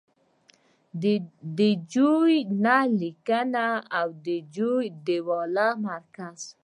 [1.57, 1.61] د
[1.93, 2.11] جو
[2.63, 3.67] نل لیکنه
[3.99, 4.71] او د جو
[5.07, 6.39] دیوالیه مرکز